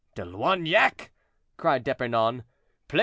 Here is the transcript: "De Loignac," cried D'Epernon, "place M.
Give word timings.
"De 0.15 0.23
Loignac," 0.25 1.11
cried 1.57 1.83
D'Epernon, 1.83 2.43
"place 2.87 2.99
M. 2.99 2.99